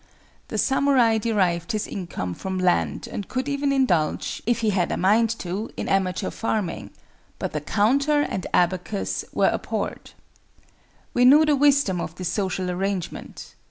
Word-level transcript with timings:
The 0.47 0.57
samurai 0.57 1.19
derived 1.19 1.73
his 1.73 1.85
income 1.85 2.33
from 2.33 2.57
land 2.57 3.07
and 3.07 3.27
could 3.29 3.47
even 3.47 3.71
indulge, 3.71 4.41
if 4.47 4.61
he 4.61 4.71
had 4.71 4.91
a 4.91 4.97
mind 4.97 5.29
to, 5.41 5.69
in 5.77 5.87
amateur 5.87 6.31
farming; 6.31 6.89
but 7.37 7.53
the 7.53 7.61
counter 7.61 8.23
and 8.23 8.47
abacus 8.51 9.23
were 9.31 9.49
abhorred. 9.51 10.13
We 11.13 11.23
knew 11.23 11.45
the 11.45 11.55
wisdom 11.55 12.01
of 12.01 12.15
this 12.15 12.29
social 12.29 12.71
arrangement. 12.71 13.53